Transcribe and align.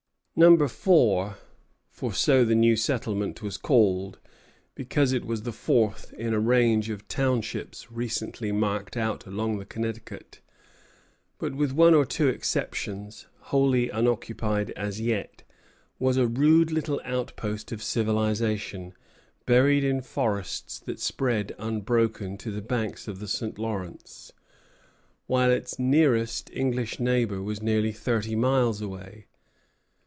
Number 0.33 0.69
Four 0.69 1.35
for 1.89 2.13
so 2.13 2.45
the 2.45 2.55
new 2.55 2.75
settlement 2.77 3.41
was 3.43 3.57
called, 3.57 4.17
because 4.75 5.11
it 5.11 5.25
was 5.25 5.43
the 5.43 5.51
fourth 5.51 6.13
in 6.13 6.33
a 6.33 6.39
range 6.39 6.89
of 6.89 7.07
townships 7.09 7.91
recently 7.91 8.51
marked 8.53 8.95
out 8.97 9.25
along 9.27 9.59
the 9.59 9.65
Connecticut, 9.65 10.39
but, 11.37 11.53
with 11.53 11.73
one 11.73 11.93
or 11.93 12.05
two 12.05 12.29
exceptions, 12.29 13.27
wholly 13.39 13.89
unoccupied 13.89 14.71
as 14.71 14.99
yet 15.01 15.43
was 15.99 16.15
a 16.17 16.25
rude 16.27 16.71
little 16.71 17.01
outpost 17.03 17.71
of 17.73 17.83
civilization, 17.83 18.93
buried 19.45 19.83
in 19.83 20.01
forests 20.01 20.79
that 20.79 21.01
spread 21.01 21.53
unbroken 21.59 22.37
to 22.37 22.51
the 22.51 22.63
banks 22.63 23.05
of 23.07 23.19
the 23.19 23.27
St. 23.27 23.59
Lawrence, 23.59 24.31
while 25.27 25.51
its 25.51 25.77
nearest 25.77 26.49
English 26.51 26.99
neighbor 27.01 27.43
was 27.43 27.61
nearly 27.61 27.91
thirty 27.91 28.33
miles 28.33 28.81
away. 28.81 29.27